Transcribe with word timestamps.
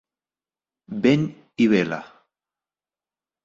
Vent 1.03 1.29
i 1.67 1.69
vela. 1.77 2.03